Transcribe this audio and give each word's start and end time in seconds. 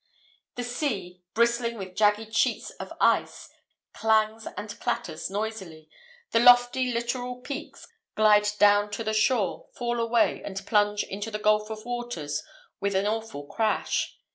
"The 0.55 0.63
sea, 0.63 1.21
bristling 1.35 1.77
with 1.77 1.93
jagged 1.95 2.33
sheets 2.33 2.71
of 2.71 2.91
ice, 2.99 3.49
clangs 3.93 4.47
and 4.57 4.79
clatters 4.79 5.29
noisily; 5.29 5.91
the 6.31 6.39
lofty 6.39 6.91
littoral 6.91 7.35
peaks 7.41 7.87
glide 8.15 8.49
down 8.57 8.89
to 8.93 9.03
the 9.03 9.13
shore, 9.13 9.67
fall 9.75 9.99
away, 9.99 10.41
and 10.43 10.65
plunge 10.65 11.03
into 11.03 11.29
the 11.29 11.37
gulf 11.37 11.69
of 11.69 11.85
waters 11.85 12.41
with 12.79 12.95
an 12.95 13.05
awful 13.05 13.45
crash. 13.45 14.17